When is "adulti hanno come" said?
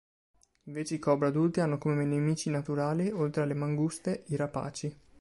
1.27-2.03